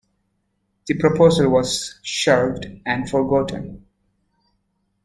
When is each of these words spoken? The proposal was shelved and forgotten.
The 0.87 0.95
proposal 0.97 1.49
was 1.49 1.99
shelved 2.01 2.65
and 2.87 3.07
forgotten. 3.07 3.85